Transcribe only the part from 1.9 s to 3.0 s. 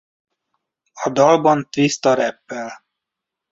rappel.